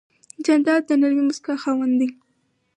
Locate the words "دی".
1.99-2.09